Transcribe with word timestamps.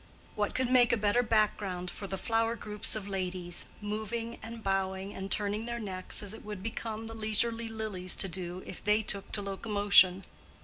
What 0.33 0.55
could 0.55 0.71
make 0.71 0.91
a 0.91 0.97
better 0.97 1.21
background 1.21 1.91
for 1.91 2.07
the 2.07 2.17
flower 2.17 2.55
groups 2.55 2.95
of 2.95 3.07
ladies, 3.07 3.65
moving 3.81 4.39
and 4.41 4.63
bowing 4.63 5.13
and 5.13 5.29
turning 5.29 5.67
their 5.67 5.77
necks 5.77 6.23
as 6.23 6.33
it 6.33 6.43
would 6.43 6.63
become 6.63 7.05
the 7.05 7.13
leisurely 7.13 7.67
lilies 7.67 8.15
to 8.15 8.27
do 8.27 8.63
if 8.65 8.83
they 8.83 9.03
took 9.03 9.31
to 9.33 9.43
locomotion. 9.43 10.25